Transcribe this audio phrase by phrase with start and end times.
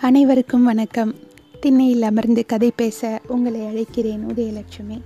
[0.00, 1.14] அனைவருக்கும் வணக்கம்.
[1.60, 5.00] திண்ணையில் அமர்ந்து கதை பேச உங்களை அழைக்கிறேன் உதயலட்சுமி.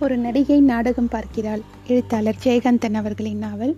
[0.00, 1.60] ஒரு நடிகை நாடகம் பார்க்கிறாள்.
[1.86, 3.76] எழுத்தாளர் ஜெயகாந்தன் அவர்களின் நாவல்.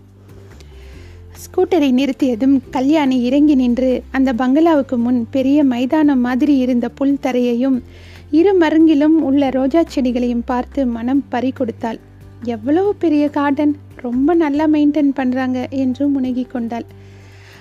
[1.43, 7.83] ஸ்கூட்டரை நிறுத்தியதும் கல்யாணி இறங்கி நின்று அந்த பங்களாவுக்கு முன் பெரிய மைதானம் மாதிரி இருந்த புல் தரையையும்
[8.31, 12.01] இரு மருங்கிலும் உள்ள ரோஜா செடிகளையும் பார்த்து மனம் பறி கொடுத்தாள்.
[12.43, 16.85] எவ்வளவு பெரிய கார்டன் ரொம்ப நல்லா மெயின்டைன் பண்ணுறாங்க என்று முனகி கொண்டாள்.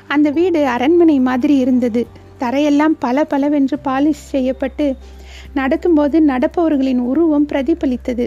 [0.08, 2.20] அந்த வீடு அரண்மனை மாதிரி இருந்தது.
[2.44, 4.96] தரையெல்லாம் பல பலவென்று பாலிஷ் செய்யப்பட்டு
[5.54, 8.26] நடக்கும்போது நடப்பவர்களின் உருவம் பிரதிபலித்தது.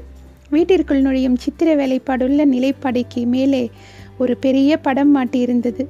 [0.51, 3.71] வீட்டிற்குள் நுழையும் சித்திர வேலைப்பாடுள்ள நிலைப்படைக்கு மேலே
[4.19, 5.85] ஒரு பெரிய படம் மாட்டியிருந்தது.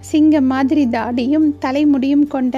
[0.00, 2.56] சிங்கம் மாதிரி தாடியும் தலைமுடியும் கொண்ட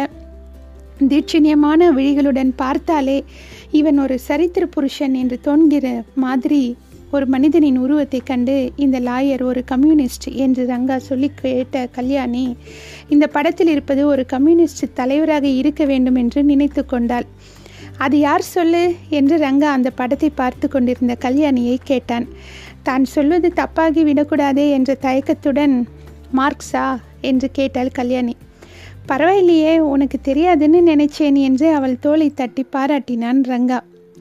[1.09, 3.25] தீட்சணியமான விழிகளுடன் பார்த்தாலே
[3.71, 6.63] இவன் ஒரு சரித்திர புருஷன் என்று தோன்கிற மாதிரி
[7.11, 12.57] ஒரு மனிதனின் உருவத்தை கண்டு இந்த லாயர் ஒரு கம்யூனிஸ்ட் என்று ரங்கா சொல்லி கேட்ட கல்யாணி
[13.09, 17.27] இந்த படத்தில் இருப்பது ஒரு கம்யூனிஸ்ட் தலைவராக இருக்க வேண்டும் என்று நினைத்து கொண்டாள்.
[17.99, 18.95] அது யார் சொல்லு?
[19.09, 22.29] என்று ரங்கா அந்த படத்தை பார்த்து கொண்டிருந்த கல்யாணியை கேட்டான்.
[22.83, 25.87] தான் சொல்வது தப்பாகி விடக்கூடாதே என்ற தயக்கத்துடன்
[26.37, 28.37] மார்க்ஸா என்று கேட்டாள் கல்யாணி.
[29.09, 33.81] பரவாயில்லையே உனக்கு தெரியாதுன்னு நினைச்சேன் என்று அவள் தோலை தட்டி பாராட்டினான் ரங்கா.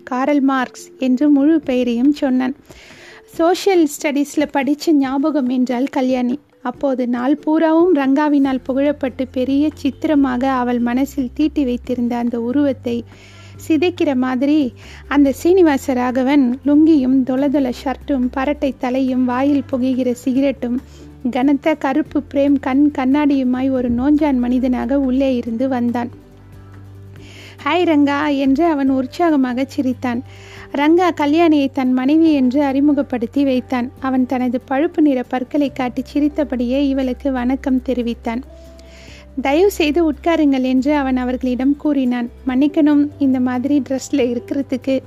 [0.10, 2.56] காரல் மார்க்ஸ் என்று முழு பெயரையும் சொன்னான்.
[3.38, 6.36] சோஷியல் ஸ்டடீஸில் படித்த ஞாபகம் என்றால் கல்யாணி.
[6.62, 12.96] அப்போது நாள் பூராவும் ரங்காவினால் புகழப்பட்டு பெரிய சித்திரமாக அவள் மனசில் தீட்டி வைத்திருந்த அந்த உருவத்தை
[13.68, 14.58] சிதைக்கிற மாதிரி
[15.08, 20.78] அந்த சீனிவாச ராகவன் லுங்கியும் தொலதொல ஷர்ட்டும் பரட்டை தலையும் வாயில் புகைகிற சிகரெட்டும்
[21.32, 26.12] கனத்த கருப்பு பிரேம் கண் கண்ணாடியுமாய் ஒரு நோஞ்சான் மனிதனாக உள்ளே இருந்து வந்தான்.
[27.66, 30.24] ஹாய் ரங்கா என்று அவன் உற்சாகமாக சிரித்தான்.
[30.76, 33.92] ரங்கா கல்யாணியை தன் மனைவி என்று அறிமுகப்படுத்தி வைத்தான்.
[34.00, 38.44] அவன் தனது பழுப்பு நிற பற்களை காட்டி சிரித்தபடியே இவளுக்கு வணக்கம் தெரிவித்தான்.
[39.42, 42.30] தயவு செய்து உட்காருங்கள் என்று அவன் அவர்களிடம் கூறினான்.
[42.48, 45.00] மன்னிக்கணும் இந்த மாதிரி ட்ரெஸ்ஸில் இருக்கிறதுக்கு.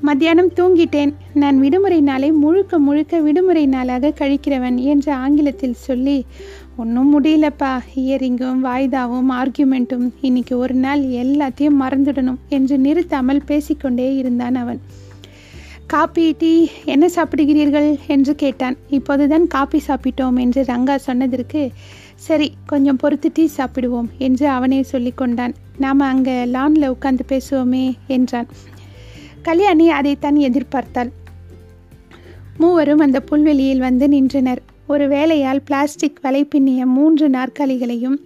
[0.00, 1.12] மத்தியானம் தூங்கிட்டேன்.
[1.34, 6.24] நான் விடுமுறை நாளை முழுக்க முழுக்க விடுமுறை நாளாக கழிக்கிறவன் என்று ஆங்கிலத்தில் சொல்லி
[6.82, 7.70] ஒன்றும் முடியலப்பா.
[7.96, 14.80] இயரிங்கும் வாய்தாவும் ஆர்கியூமெண்ட்டும் இன்னைக்கு ஒரு நாள் எல்லாத்தையும் மறந்துடணும் என்று நிறுத்தாமல் பேசிக்கொண்டே இருந்தான் அவன்.
[15.86, 17.98] காப்பி டீ என்ன சாப்பிடுகிறீர்கள்?
[18.06, 18.76] என்று கேட்டான்.
[18.88, 21.70] இப்போதுதான் காப்பி சாப்பிட்டோம் என்று ரங்கா சொன்னதற்கு
[22.14, 25.54] சரி கொஞ்சம் பொறுத்து டீ சாப்பிடுவோம் என்று அவனே சொல்லி கொண்டான்.
[25.78, 28.48] நாம் அங்கே லானில் உட்காந்து பேசுவோமே என்றான்.
[29.42, 31.12] கல்யாணி அதைத்தான் எதிர்பார்த்தாள்.
[32.58, 34.62] மூவரும் அந்த புல்வெளியில் வந்து நின்றனர்.
[34.88, 38.16] ஒரு வேலையால் பிளாஸ்டிக் வலை பின்னிய மூன்று நாற்காலிகளையும்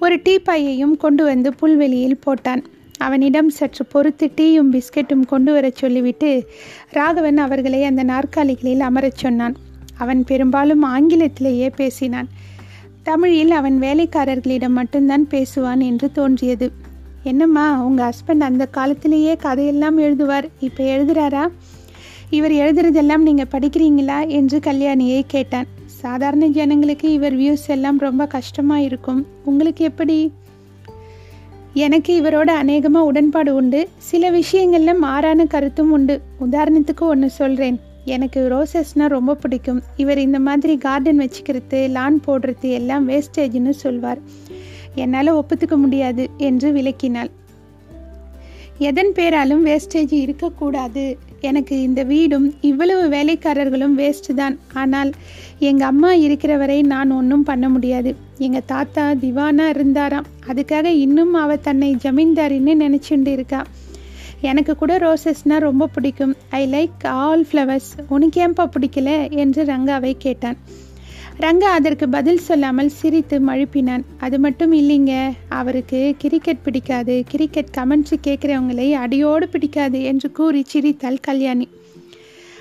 [0.00, 2.62] ஒரு டீப்பாயையும் கொண்டு வந்து புல்வெளியில் போட்டான்.
[2.98, 6.46] அவனிடம் சற்று பொறுத்து டீயும் பிஸ்கெட்டும் கொண்டு வரச் சொல்லிவிட்டு
[6.90, 9.56] ராகவன் அவர்களை அந்த நாற்காலிகளில் அமரச் சொன்னான்.
[9.96, 12.28] அவன் பெரும்பாலும் ஆங்கிலத்திலேயே பேசினான்.
[13.02, 16.72] தமிழில் அவன் வேலைக்காரர்களிடம் மட்டும்தான் பேசுவான் என்று தோன்றியது.
[17.22, 21.48] என்னம்மா உங்கள் ஹஸ்பண்ட் அந்த காலத்திலேயே கதையெல்லாம் எழுதுவார் இப்போ எழுதுறாரா?
[22.30, 25.66] இவர் எழுதுறதெல்லாம் நீங்கள் படிக்கிறீங்களா என்று கல்யாணியை கேட்டான்.
[25.86, 29.26] சாதாரண ஜனங்களுக்கு இவர் வியூஸ் எல்லாம் ரொம்ப கஷ்டமாக இருக்கும்.
[29.44, 30.32] உங்களுக்கு எப்படி?
[31.74, 33.88] எனக்கு இவரோட அநேகமாக உடன்பாடு உண்டு.
[33.96, 36.20] சில விஷயங்களில் மாறான கருத்தும் உண்டு.
[36.50, 39.82] உதாரணத்துக்கு ஒன்று சொல்கிறேன் எனக்கு ரோசஸ்னால் ரொம்ப பிடிக்கும்.
[39.96, 44.18] இவர் இந்த மாதிரி கார்டன் வச்சுக்கிறது லான் போடுறது எல்லாம் வேஸ்டேஜ்னு சொல்வார்.
[44.94, 47.30] என்னால் ஒப்புத்துக்க முடியாது என்று விளக்கினாள்.
[48.78, 51.18] எதன் பேராலும் வேஸ்டேஜ் இருக்கக்கூடாது.
[51.40, 54.58] எனக்கு இந்த வீடும் இவ்வளவு வேலைக்காரர்களும் வேஸ்ட் தான்.
[54.74, 55.12] ஆனால்
[55.58, 58.16] எங்கள் அம்மா இருக்கிற வரை நான் ஒன்றும் பண்ண முடியாது.
[58.38, 60.26] எங்கள் தாத்தா திவானா இருந்தாராம்.
[60.46, 63.64] அதுக்காக இன்னும் அவ தன்னை ஜமீன்தாரின்னு நினச்சிண்டு இருக்கா.
[64.40, 66.34] எனக்கு கூட ரோசஸ்னால் ரொம்ப பிடிக்கும்.
[66.50, 69.30] ஐ லைக் ஆல் ஃப்ளவர்ஸ் உனக்கு ஏன்பா பிடிக்கல?
[69.30, 70.56] என்று ரங்காவை கேட்டான்.
[71.40, 74.02] ரங்கா அதற்கு பதில் சொல்லாமல் சிரித்து மழுப்பினான்.
[74.18, 75.32] அது மட்டும் இல்லைங்க.
[75.48, 77.24] அவருக்கு கிரிக்கெட் பிடிக்காது.
[77.28, 81.68] கிரிக்கெட் கமெண்ட்ஸ் கேட்குறவங்களை அடியோடு பிடிக்காது என்று கூறி சிரித்தாள் கல்யாணி.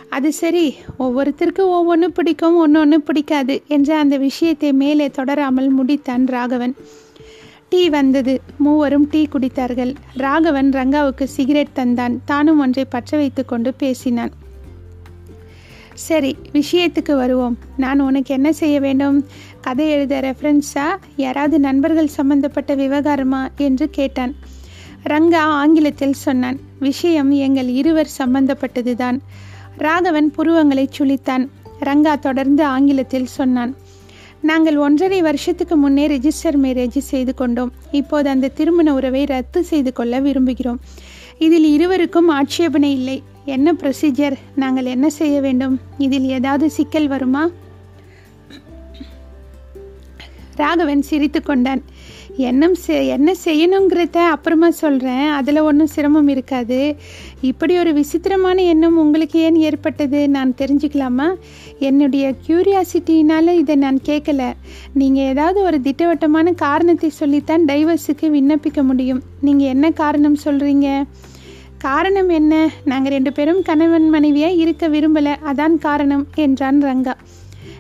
[0.10, 0.76] அது சரி.
[1.00, 6.76] ஒவ்வொருத்தருக்கு ஒவ்வொன்று பிடிக்கும் ஒன்று ஒன்று பிடிக்காது என்ற அந்த விஷயத்தை மேலே தொடராமல் முடித்தான் ராகவன்.
[7.70, 8.41] டீ வந்தது.
[8.58, 9.96] மூவரும் டீ குடித்தார்கள்.
[10.14, 12.18] ராகவன் ரங்காவுக்கு சிகரெட் தந்தான்.
[12.26, 14.32] தானும் ஒன்றை பற்ற வைத்து கொண்டு பேசினான்.
[15.97, 17.58] சரி விஷயத்துக்கு வருவோம்.
[17.78, 19.26] நான் உனக்கு என்ன செய்ய வேண்டும்?
[19.61, 20.85] கதை எழுத ரெஃபரன்ஸா
[21.16, 23.47] யாராவது நண்பர்கள் சம்பந்தப்பட்ட விவகாரமா?
[23.58, 24.35] என்று கேட்டான்.
[25.03, 29.20] ரங்கா ஆங்கிலத்தில் சொன்னான் விஷயம் எங்கள் இருவர் சம்பந்தப்பட்டதுதான்.
[29.78, 31.47] ராகவன் புருவங்களை சுழித்தான்.
[31.79, 33.76] ரங்கா தொடர்ந்து ஆங்கிலத்தில் சொன்னான்
[34.41, 37.72] நாங்கள் ஒன்றரை வருஷத்துக்கு முன்னே ரெஜிஸ்டர் மேரேஜ் செய்து கொண்டோம்.
[37.91, 40.78] இப்போது அந்த திருமண உறவை ரத்து செய்து கொள்ள விரும்புகிறோம்.
[41.38, 43.23] இதில் இருவருக்கும் ஆட்சேபனை இல்லை.
[43.55, 45.76] என்ன ப்ரொசீஜர் நாங்கள் என்ன செய்ய வேண்டும்?
[45.97, 47.44] இதில் ஏதாவது சிக்கல் வருமா?
[50.55, 51.82] ராகவன் சிரித்து கொண்டான்.
[52.49, 56.79] என்ன செ என்ன செய்யணுங்கிறத அப்புறமா சொல்கிறேன் அதில் ஒன்றும் சிரமம் இருக்காது.
[57.41, 60.20] இப்படி ஒரு விசித்திரமான எண்ணம் உங்களுக்கு ஏன் ஏற்பட்டது?
[60.35, 61.28] நான் தெரிஞ்சுக்கலாமா?
[61.90, 64.52] என்னுடைய க்யூரியாசிட்டினால் இதை நான் கேட்கல
[64.94, 69.23] நீங்கள் ஏதாவது ஒரு திட்டவட்டமான காரணத்தை சொல்லித்தான் டைவர்ஸுக்கு விண்ணப்பிக்க முடியும்.
[69.41, 70.90] நீங்கள் என்ன காரணம் சொல்கிறீங்க
[71.78, 72.70] காரணம் என்ன?
[72.85, 75.34] நாங்கள் ரெண்டு பேரும் கணவன் மனைவியாக இருக்க விரும்பலை.
[75.46, 77.14] அதான் காரணம் என்றான் ரங்கா.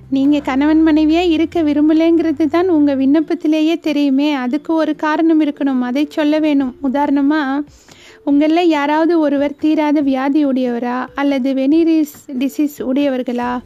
[0.09, 4.33] நீங்கள் கணவன் மனைவியாக இருக்க விரும்பலைங்கிறது தான் உங்கள் விண்ணப்பத்திலேயே தெரியுமே.
[4.33, 5.79] அதுக்கு ஒரு காரணம் இருக்கணும்.
[5.79, 6.75] அதை சொல்ல வேணும்.
[6.81, 7.63] உதாரணமாக
[8.23, 11.07] உங்களில் யாராவது ஒருவர் தீராத வியாதி உடையவரா?
[11.15, 13.59] அல்லது வெனிரிஸ் டிசீஸ் உடையவர்களா?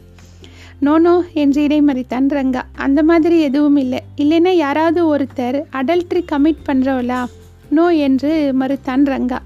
[0.78, 2.62] நோ நோ என்று இடைமறித்தான் ரங்கா.
[2.76, 4.00] அந்த மாதிரி எதுவும் இல்லை.
[4.16, 7.24] இல்லைன்னா யாராவது ஒருத்தர் அடல்ட்ரி கமிட் பண்ணுறவளா
[7.70, 9.38] நோ என்று மறுத்தான் ரங்கா.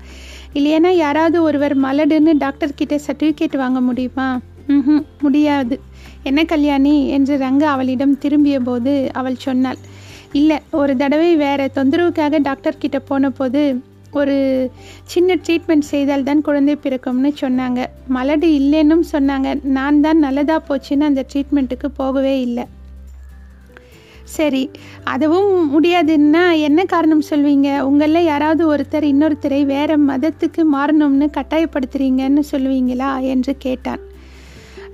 [0.56, 4.28] இல்லைன்னா யாராவது ஒருவர் மலடுன்னு டாக்டர் கிட்ட சர்டிஃபிகேட் வாங்க முடியுமா?
[4.66, 5.80] ம் முடியாது.
[6.22, 7.08] என்ன கல்யாணி?
[7.08, 9.76] என்று ரங்கா அவளிடம் திரும்பிய போது அவள் சொன்னாள்.
[10.32, 13.80] இல்லை ஒரு தடவை வேற தொந்தரவுக்காக டாக்டர் கிட்ட போன போது
[14.10, 14.36] ஒரு
[15.04, 17.80] சின்ன ட்ரீட்மெண்ட் செய்தால் தான் குழந்தை பிறக்கும்னு சொன்னாங்க.
[18.08, 19.48] மலடு இல்லைன்னும் சொன்னாங்க.
[19.76, 22.64] நான் தான் நல்லதாக போச்சுன்னு அந்த ட்ரீட்மெண்ட்டுக்கு போகவே இல்லை.
[24.34, 24.70] சரி
[25.04, 27.68] அதுவும் முடியாதுன்னா என்ன காரணம் சொல்வீங்க?
[27.80, 33.20] உங்களில் யாராவது ஒருத்தர் இன்னொருத்தரை வேற மதத்துக்கு மாறணும்னு கட்டாயப்படுத்துறீங்கன்னு சொல்லுவீங்களா?
[33.20, 34.00] என்று கேட்டான்.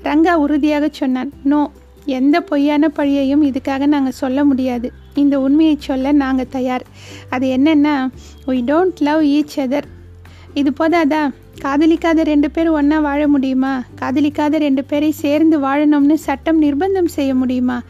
[0.02, 1.70] ரங்கா உறுதியாக சொன்னான் நோ
[2.04, 4.92] எந்த பொய்யான பழியையும் இதுக்காக நாங்கள் சொல்ல முடியாது.
[5.14, 6.84] இந்த உண்மையை சொல்ல நாங்கள் தயார்.
[7.30, 7.94] அது என்னென்னா
[8.46, 9.88] we don't love each other
[10.54, 11.22] இது போதாதா?
[11.62, 13.82] காதலிக்காத ரெண்டு பேர் ஒன்றா வாழ முடியுமா?
[14.00, 17.82] காதலிக்காத ரெண்டு பேரை சேர்ந்து வாழணும்னு சட்டம் நிர்பந்தம் செய்ய முடியுமா?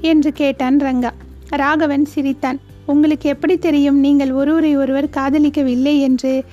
[0.00, 1.10] என்று கேட்டான் ரங்கா.
[1.48, 2.58] ராகவன் சிரித்தான்.
[2.86, 6.44] உங்களுக்கு எப்படி தெரியும் நீங்கள் ஒருவரை ஒருவர் காதலிக்கவில்லை என்று?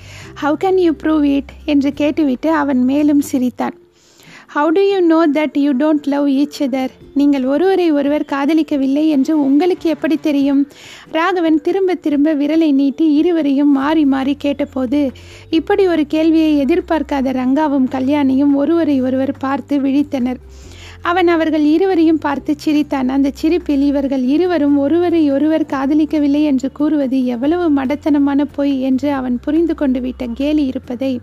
[0.42, 3.74] How can you prove it என்று கேட்டுவிட்டு அவன் மேலும் சிரித்தான்.
[4.54, 9.40] How do you know that you don't love each other நீங்கள் ஒருவரை ஒருவர் காதலிக்கவில்லை என்று
[9.40, 10.68] உங்களுக்கு எப்படி தெரியும்?
[11.12, 15.10] ராகவன் திரும்ப திரும்ப விரலை நீட்டி இருவரையும் மாறி மாறி கேட்டபோது
[15.50, 20.36] இப்படி ஒரு கேள்வியை எதிர்பார்க்காத ரங்காவும் கல்யாணியும் ஒருவரை ஒருவர் பார்த்து விழித்தனர்.
[21.02, 23.08] அவன் அவர்கள் இருவரையும் பார்த்து சிரித்தான்.
[23.08, 29.74] அந்த சிரிப்பில் இவர்கள் இருவரும் ஒருவரை ஒருவர் காதலிக்கவில்லை என்று கூறுவது எவ்வளவு மடத்தனமான பொய் என்று அவன் புரிந்து
[29.74, 31.20] கொண்டு விட்ட கேலி இருப்பதை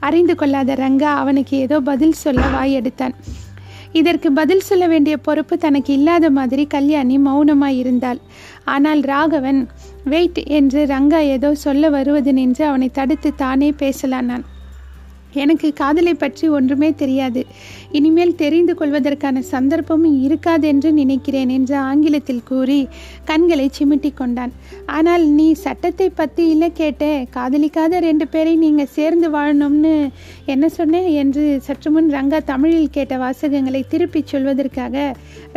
[0.00, 3.16] அறிந்து கொள்ளாத ரங்கா அவனுக்கு ஏதோ பதில் சொல்ல வாயெடுத்தான்
[3.92, 8.20] இதற்கு பதில் சொல்ல வேண்டிய பொறுப்பு தனக்கு இல்லாத மாதிரி கல்யாணி மௌனமாய் இருந்தாள்.
[8.64, 9.68] ஆனால் ராகவன்
[10.04, 14.44] வெயிட் என்று ரங்கா ஏதோ சொல்ல வருவது நின்று அவனை தடுத்து தானே பேசலானான்.
[15.42, 17.42] எனக்கு காதலை பற்றி ஒன்றுமே தெரியாது.
[17.98, 22.80] இனிமேல் தெரிந்து கொள்வதற்கான சந்தர்ப்பமும் இருக்காது என்று நினைக்கிறேன் என்று ஆங்கிலத்தில் கூறி
[23.24, 24.52] கண்களை சிமிட்டி கொண்டான்.
[24.96, 29.94] ஆனால் நீ சட்டத்தை பற்றி இல்லை கேட்டே காதலிக்காத ரெண்டு பேரை நீங்கள் சேர்ந்து வாழணும்னு
[30.54, 34.96] என்ன சொன்னேன் என்று சற்று முன் ரங்கா தமிழில் கேட்ட வாசகங்களை திருப்பிச் சொல்வதற்காக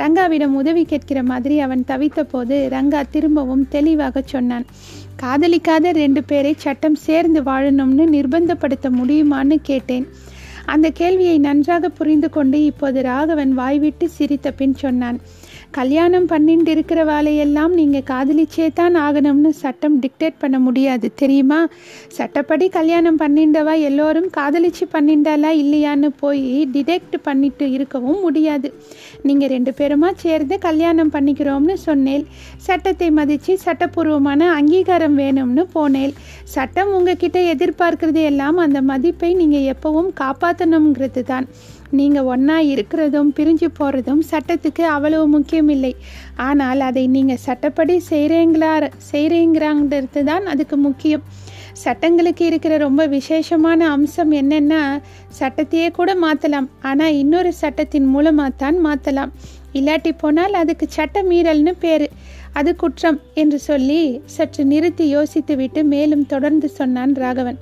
[0.01, 4.65] ரங்காவிடம் உதவி கேட்கிற மாதிரி அவன் தவித்த போது ரங்கா திரும்பவும் தெளிவாக சொன்னான்.
[5.21, 10.07] காதலிக்காத ரெண்டு பேரை சட்டம் சேர்ந்து வாழணும்னு நிர்பந்தப்படுத்த முடியுமான்னு கேட்டேன்.
[10.65, 15.19] அந்த கேள்வியை நன்றாக புரிந்து கொண்டு இப்போது ராகவன் வாய்விட்டு சிரித்த பின் சொன்னான்.
[15.71, 21.67] கல்யாணம் பண்ணிட்டு இருக்கிற வேலையெல்லாம் நீங்கள் காதலிச்சே தான் ஆகணும்னு சட்டம் டிக்டேட் பண்ண முடியாது தெரியுமா?
[22.07, 28.73] சட்டப்படி கல்யாணம் பண்ணிண்டவா எல்லோரும் காதலிச்சு பண்ணிண்டாலா இல்லையான்னு போய் டிடெக்ட் பண்ணிட்டு இருக்கவும் முடியாது.
[29.23, 32.25] நீங்கள் ரெண்டு பேருமா சேர்ந்து கல்யாணம் பண்ணிக்கிறோம்னு சொன்னேன்
[32.57, 41.23] சட்டத்தை மதித்து சட்டப்பூர்வமான அங்கீகாரம் வேணும்னு போனேன் சட்டம் உங்ககிட்ட எதிர்பார்க்கறது எல்லாம் அந்த மதிப்பை நீங்கள் எப்பவும் காப்பாற்றணுங்கிறது
[41.23, 41.47] தான்
[41.99, 45.93] நீங்கள் ஒன்றா இருக்கிறதும் பிரிஞ்சு போகிறதும் சட்டத்துக்கு அவ்வளவு முக்கியமில்லை.
[46.47, 48.71] ஆனால் அதை நீங்கள் சட்டப்படி செய்கிறீங்களா
[49.11, 51.25] செய்கிறீங்கிறாங்கிறது தான் அதுக்கு முக்கியம்.
[51.83, 54.81] சட்டங்களுக்கு இருக்கிற ரொம்ப விசேஷமான அம்சம் என்னென்னா
[55.39, 59.33] சட்டத்தையே கூட மாற்றலாம் ஆனால் இன்னொரு சட்டத்தின் மூலமாக தான் மாற்றலாம்
[59.79, 62.07] இல்லாட்டி போனால் அதுக்கு சட்ட மீறல்னு பேர்.
[62.59, 64.01] அது குற்றம் என்று சொல்லி
[64.35, 67.57] சற்று நிறுத்தி யோசித்துவிட்டு மேலும் தொடர்ந்து சொன்னான் ராகவன்.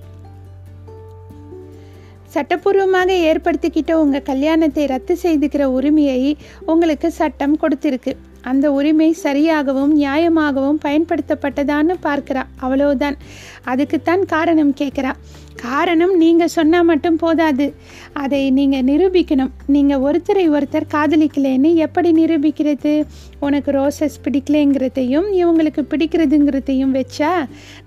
[2.34, 8.13] சட்டப்பூர்வமாக ஏற்படுத்திக்கிட்ட உங்கள் கல்யாணத்தை ரத்து செய்துக்கிற உரிமையை உங்களுக்கு சட்டம் கொடுத்திருக்கு.
[8.51, 12.43] அந்த உரிமை சரியாகவும் நியாயமாகவும் பயன்படுத்தப்பட்டதான்னு பார்க்கிறா.
[12.62, 13.17] அவ்வளோதான்
[13.71, 15.12] அதுக்குத்தான் காரணம் கேட்குறா.
[15.62, 17.67] காரணம் நீங்கள் சொன்னால் மட்டும் போதாது.
[18.23, 19.51] அதை நீங்கள் நிரூபிக்கணும்.
[19.75, 22.93] நீங்கள் ஒருத்தரை ஒருத்தர் காதலிக்கலேன்னு எப்படி நிரூபிக்கிறது?
[23.39, 27.31] உனக்கு ரோசஸ் பிடிக்கலைங்கிறதையும் இவங்களுக்கு பிடிக்கிறதுங்கிறதையும் வச்சா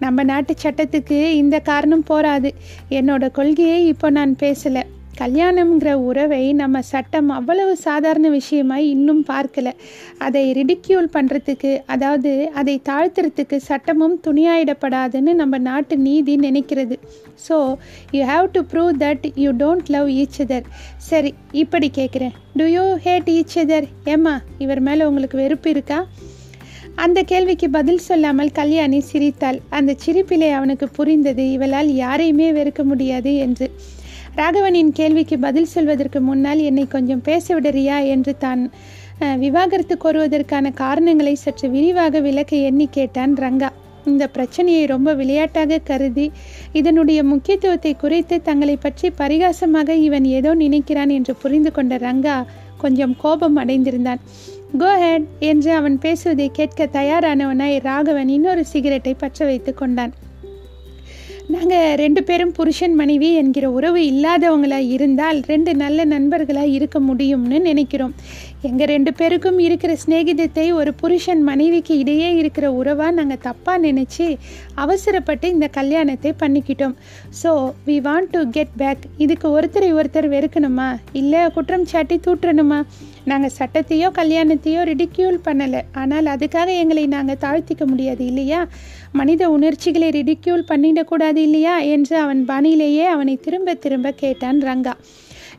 [0.04, 2.52] நம்ம நாட்டு சட்டத்துக்கு இந்த காரணம் போராது
[2.98, 4.82] என்னோட கொள்கையை இப்போ நான் பேசலை.
[5.20, 9.68] கல்யாணம்ங்கிற உறவை நம்ம சட்டம் அவ்வளவு சாதாரண விஷயமாய் இன்னும் பார்க்கல.
[10.26, 16.99] அதை ரிடிக்யூல் பண்ணுறதுக்கு அதாவது அதை தாழ்த்துறதுக்கு சட்டமும் துணியாயிடப்படாதுன்னு நம்ம நாட்டு நீதி நினைக்கிறது.
[17.46, 17.58] So
[18.16, 20.68] you have to prove that you don't love each other
[21.08, 21.32] சரி
[21.62, 26.00] இப்படி கேட்குறேன் do you hate each other ஏம்மா இவர் மேலே உங்களுக்கு வெறுப்பு இருக்கா?
[27.04, 29.58] அந்த கேள்விக்கு பதில் சொல்லாமல் கல்யாணி சிரித்தாள்.
[29.78, 33.68] அந்த சிரிப்பிலே அவனுக்கு புரிந்தது இவளால் யாரையுமே வெறுக்க முடியாது என்று.
[34.38, 38.62] ராகவனின் கேள்விக்கு பதில் சொல்வதற்கு முன்னால் என்னை கொஞ்சம் பேச விடுறியா என்று தான்
[39.43, 43.71] விவாகரத்து கோருவதற்கான காரணங்களை சற்று விரிவாக விளக்க எண்ணி கேட்டான் ரங்கா.
[44.11, 46.26] இந்த பிரச்சனையை ரொம்ப விளையாட்டாக கருதி
[46.81, 52.37] இதனுடைய முக்கியத்துவத்தை குறைத்து தங்களை பற்றி பரிகாசமாக இவன் ஏதோ நினைக்கிறான் என்று புரிந்து கொண்ட ரங்கா
[52.85, 54.23] கொஞ்சம் கோபம் அடைந்திருந்தான்.
[54.83, 60.14] கோ ஹெட் என்று அவன் பேசுவதை கேட்க தயாரானவனாய் ராகவன் இன்னொரு சிகரெட்டை பற்ற வைத்து கொண்டான்.
[61.55, 68.15] நாங்கள் ரெண்டு பேரும் புருஷன் மனைவி என்கிற உறவு இல்லாதவங்களாக இருந்தால் ரெண்டு நல்ல நண்பர்களாக இருக்க முடியும்னு நினைக்கிறோம்.
[68.69, 74.26] எங்கள் ரெண்டு பேருக்கும் இருக்கிற சிநேகிதத்தை ஒரு புருஷன் மனைவிக்கு இடையே இருக்கிற உறவாக நாங்கள் தப்பாக நினச்சி
[74.85, 76.97] அவசரப்பட்டு இந்த கல்யாணத்தை பண்ணிக்கிட்டோம்.
[77.43, 77.53] So
[77.88, 80.88] we want to get back இதுக்கு ஒருத்தரை ஒருத்தர் வெறுக்கணுமா?
[81.23, 82.81] இல்லை குற்றம் சாட்டி தூற்றணுமா?
[83.26, 85.80] நாங்கள் சட்டத்தையோ கல்யாணத்தையோ ரிடிக்யூல் பண்ணலை.
[85.92, 88.61] ஆனால் அதுக்காக எங்களை நாங்கள் தாழ்த்திக்க முடியாது இல்லையா?
[89.12, 91.78] மனித உணர்ச்சிகளை ரிடிக்யூல் பண்ணிடக்கூடாது இல்லையா?
[91.78, 94.95] என்று அவன் பாணியிலேயே அவனை திரும்ப திரும்ப கேட்டான் Ranga.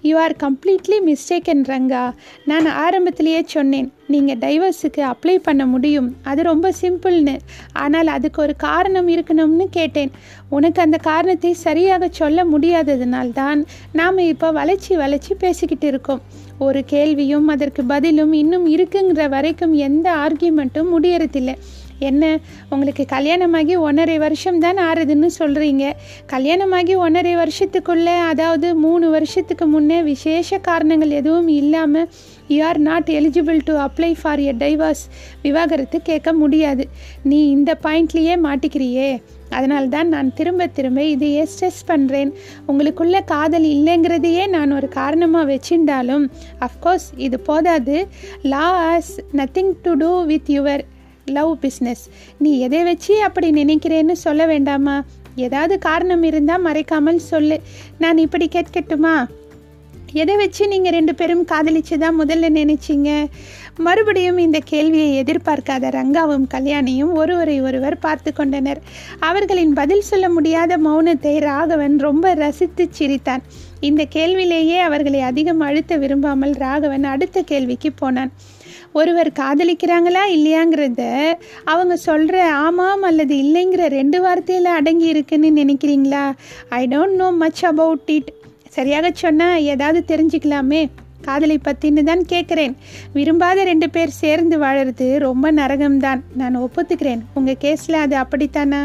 [0.01, 2.13] You are completely mistaken Ranga.
[2.45, 6.09] நான் ஆரம்பத்திலேயே சொன்னேன் நீங்கள் டைவர்ஸுக்கு அப்ளை பண்ண முடியும்.
[6.23, 7.35] அது ரொம்ப சிம்பிள்னு.
[7.73, 10.11] ஆனால் அதுக்கு ஒரு காரணம் இருக்கணும்னு கேட்டேன்.
[10.49, 16.23] உனக்கு அந்த காரணத்தை சரியாக சொல்ல முடியாததுனால்தான் நாம் இப்போ வளைச்சி வளைச்சி பேசிக்கிட்டு இருக்கோம்.
[16.65, 21.55] ஒரு கேள்வியும் அதற்கு பதிலும் இன்னும் இருக்குங்கிற வரைக்கும் எந்த ஆர்கியூமெண்ட்டும் முடியறதில்லை.
[21.99, 22.23] என்ன
[22.69, 25.85] உங்களுக்கு கல்யாணமாகி ஒன்றரை வருஷம் தான் ஆறுதுன்னு சொல்கிறீங்க
[26.33, 32.09] கல்யாணமாகி ஒன்றரை வருஷத்துக்குள்ளே அதாவது மூணு வருஷத்துக்கு முன்னே விசேஷ காரணங்கள் எதுவும் இல்லாமல்
[32.47, 35.03] you are not eligible to apply for a divorce
[35.41, 36.85] விவாகரத்து கேட்க முடியாது.
[37.23, 39.09] நீ இந்த பாயிண்ட்லேயே மாட்டிக்கிறியே.
[39.49, 42.33] அதனால்தான் நான் திரும்ப திரும்ப இதையே ஸ்ட்ரெஸ் பண்ணுறேன்
[42.67, 48.07] உங்களுக்குள்ள காதல் இல்லைங்கிறதையே நான் ஒரு காரணமாக வச்சிருந்தாலும் அஃப்கோர்ஸ் இது போதாது.
[48.41, 48.99] Law
[49.33, 50.81] nothing to do with your
[51.25, 52.03] love business
[52.37, 55.03] நீ எதை வச்சு அப்படி நினைக்கிறேன்னு சொல்ல வேண்டாமா?
[55.35, 57.61] ஏதாவது காரணம் இருந்தால் மறைக்காமல் சொல்லு.
[57.97, 59.27] நான் இப்படி கேட்கட்டுமா?
[60.13, 63.25] எதை வச்சு நீங்கள் ரெண்டு பேரும் காதலிச்சதா முதல்ல நினைச்சிங்க?
[63.77, 68.81] மறுபடியும் இந்த கேள்வியை எதிர்பார்க்காத ரங்காவும் கல்யாணியும் ஒருவரை ஒருவர் பார்த்து கொண்டனர்.
[69.19, 73.41] அவர்களின் பதில் சொல்ல முடியாத மௌனத்தை ராகவன் ரொம்ப ரசித்து சிரித்தான்.
[73.79, 78.31] இந்த கேள்வியிலேயே அவர்களை அதிகம் அழுத்த விரும்பாமல் ராகவன் அடுத்த கேள்விக்கு போனான்.
[78.93, 81.33] ஒருவர் காதலிக்கிறாங்களா இல்லையாங்கிறத
[81.63, 86.31] அவங்க சொல்கிற ஆமாம் அல்லது இல்லைங்கிற ரெண்டு வார்த்தையில் அடங்கி இருக்குன்னு நினைக்கிறீங்களா?
[86.69, 88.33] I don't know much about it
[88.69, 90.81] சரியாக சொன்னால் ஏதாவது தெரிஞ்சுக்கலாமே?
[91.21, 92.73] காதலை பற்றின்னு தான் கேட்குறேன்
[93.13, 96.21] விரும்பாத ரெண்டு பேர் சேர்ந்து வாழறது ரொம்ப நரகம்தான்.
[96.35, 97.21] நான் ஒப்புத்துக்கிறேன்.
[97.33, 98.81] உங்கள் கேஸில் அது அப்படித்தானா?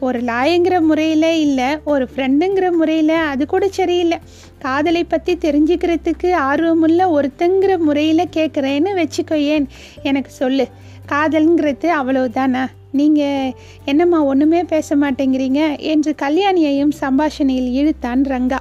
[0.00, 4.18] ஒரு லாயங்கிற முறையில் இல்லை ஒரு ஃப்ரெண்டுங்கிற முறையில் அது கூட சரியில்லை.
[4.58, 9.68] காதலை பற்றி தெரிஞ்சுக்கிறதுக்கு ஆர்வமுள்ள ஒருத்தங்கிற முறையில் கேட்குறேன்னு வச்சுக்கோ ஏன்
[10.02, 10.66] எனக்கு சொல்லு
[11.12, 13.52] காதல்ங்கிறது அவ்வளோதானா நீங்கள்
[13.84, 15.78] என்னம்மா ஒன்றுமே பேச மாட்டேங்கிறீங்க?
[15.78, 18.60] என்று கல்யாணியையும் சம்பாஷணையில் இழுத்தான் ரங்கா.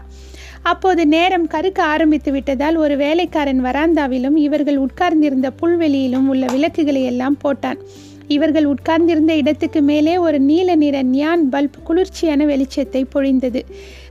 [0.65, 7.79] அப்போது நேரம் கருக்க ஆரம்பித்து விட்டதால் ஒரு வேலைக்காரன் வராந்தாவிலும் இவர்கள் உட்கார்ந்திருந்த புல்வெளியிலும் உள்ள விளக்குகளை எல்லாம் போட்டான்.
[8.27, 13.61] இவர்கள் உட்கார்ந்திருந்த இடத்துக்கு மேலே ஒரு நீல நிற நியான் பல்ப் குளிர்ச்சியான வெளிச்சத்தை பொழிந்தது.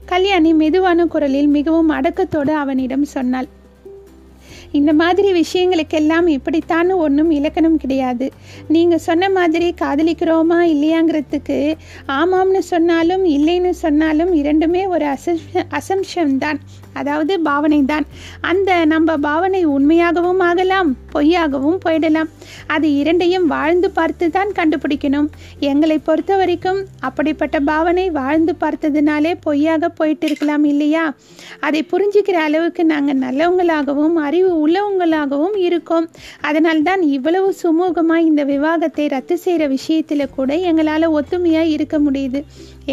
[0.05, 3.47] கல்யாணி மெதுவான குரலில் மிகவும் அடக்கத்தோடு அவனிடம் சொன்னாள்
[4.71, 8.31] இந்த மாதிரி விஷயங்களுக்கெல்லாம் இப்படித்தான் ஒன்றும் இலக்கணம் கிடையாது.
[8.67, 15.39] நீங்கள் சொன்ன மாதிரி காதலிக்கிறோமா இல்லையாங்கிறதுக்கு ஆமாம்னு சொன்னாலும் இல்லைன்னு சொன்னாலும் இரண்டுமே ஒரு அசம்
[15.71, 16.59] அசம்ஷன் தான்
[16.99, 18.05] அதாவது பாவனை தான்
[18.51, 22.29] அந்த நம்ம பாவனை உண்மையாகவும் ஆகலாம் பொய்யாகவும் போயிடலாம்.
[22.75, 25.27] அது இரண்டையும் வாழ்ந்து பார்த்து தான் கண்டுபிடிக்கணும்.
[25.69, 31.03] எங்களை பொறுத்த வரைக்கும் அப்படிப்பட்ட பாவனை வாழ்ந்து பார்த்ததுனாலே பொய்யாக போயிட்டு இருக்கலாம் இல்லையா?
[31.67, 36.07] அதை புரிஞ்சுக்கிற அளவுக்கு நாங்கள் நல்லவங்களாகவும் அறிவு உள்ளவங்களாகவும் இருக்கோம்.
[36.41, 42.41] அதனால்தான் இவ்வளவு சுமூகமாக இந்த விவாகத்தை ரத்து செய்கிற விஷயத்தில் கூட எங்களால் ஒத்துமையாக இருக்க முடியுது.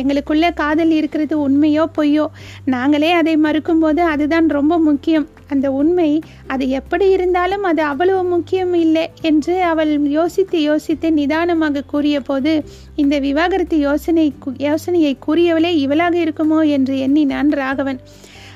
[0.01, 2.27] எங்களுக்குள்ள காதல் இருக்கிறது உண்மையோ பொய்யோ
[2.75, 5.27] நாங்களே அதை மறுக்கும்போது அதுதான் ரொம்ப முக்கியம்.
[5.49, 12.21] அந்த உண்மை அது எப்படி இருந்தாலும் அது அவ்வளவு முக்கியம் இல்லை என்று அவள் யோசித்து யோசித்து நிதானமாக கூறிய
[12.21, 12.65] போது
[12.97, 18.01] இந்த விவாகரத்து யோசனை யோசனையை கூறியவளே இவளாக இருக்குமோ என்று எண்ணினான் ராகவன்.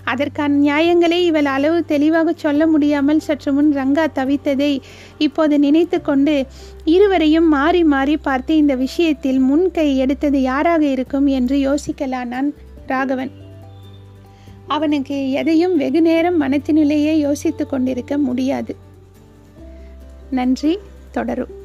[0.04, 4.80] அதற்கான நியாயங்களை இவள் அளவு தெளிவாக சொல்ல முடியாமல் சற்று முன் ரங்கா தவித்ததை
[5.18, 6.46] இப்போது நினைத்து கொண்டு
[6.84, 12.50] இருவரையும் மாறி மாறி பார்த்து இந்த விஷயத்தில் முன் கை எடுத்தது யாராக இருக்கும் என்று யோசிக்கலானான்
[12.86, 13.45] ராகவன்.
[14.66, 18.76] அவனுக்கு எதையும் வெகு நேரம் மனத்தினிலேயே யோசித்து கொண்டிருக்க முடியாது.
[20.30, 20.78] நன்றி
[21.10, 21.55] தொடரும்.